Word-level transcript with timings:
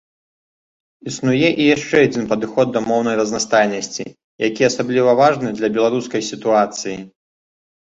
Існуе 1.11 1.49
і 1.65 1.67
яшчэ 1.75 1.97
адзін 2.07 2.23
падыход 2.31 2.67
да 2.79 2.83
моўнай 2.89 3.15
разнастайнасці, 3.21 4.05
які 4.47 4.61
асабліва 4.71 5.17
важны 5.23 5.55
для 5.61 5.73
беларускай 5.79 6.21
сітуацыі. 6.33 6.99